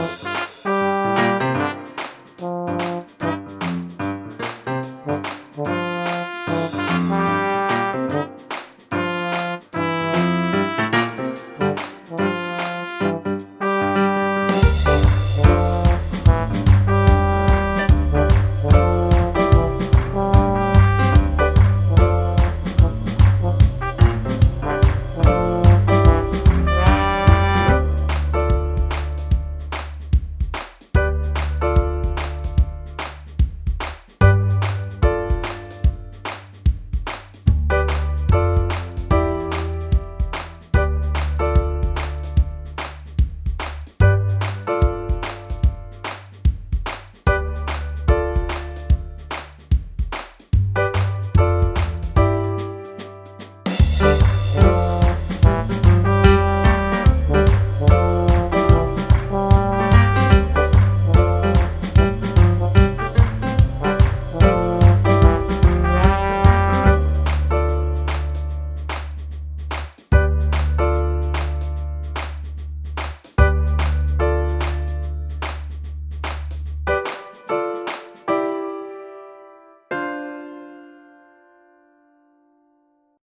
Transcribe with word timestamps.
Bye. 0.00 0.29